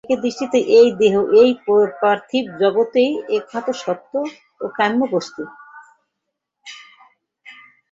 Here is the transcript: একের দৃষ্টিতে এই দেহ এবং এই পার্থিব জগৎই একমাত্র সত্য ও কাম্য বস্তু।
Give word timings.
একের 0.03 0.19
দৃষ্টিতে 0.19 0.59
এই 0.77 0.89
দেহ 0.99 1.13
এবং 1.15 1.33
এই 1.41 1.51
পার্থিব 2.01 2.43
জগৎই 2.61 3.09
একমাত্র 3.37 3.71
সত্য 3.83 4.13
ও 4.61 4.65
কাম্য 4.77 4.99
বস্তু। 5.13 5.41